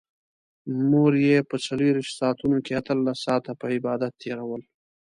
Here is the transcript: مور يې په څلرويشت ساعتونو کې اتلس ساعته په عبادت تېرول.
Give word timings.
مور 0.89 1.11
يې 1.27 1.37
په 1.49 1.55
څلرويشت 1.65 2.13
ساعتونو 2.19 2.57
کې 2.65 2.71
اتلس 2.79 3.17
ساعته 3.25 3.51
په 3.59 3.65
عبادت 3.75 4.11
تېرول. 4.23 4.61